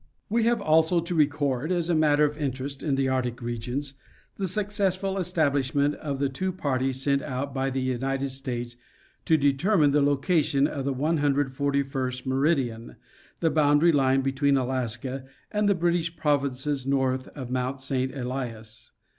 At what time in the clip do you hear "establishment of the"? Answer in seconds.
5.19-6.27